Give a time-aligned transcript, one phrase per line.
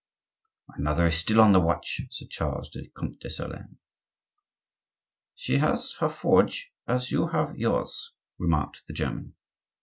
[0.67, 3.77] "My mother is still on the watch," said Charles to the Comte de Solern.
[5.35, 9.35] "She has her forge as you have yours," remarked the German.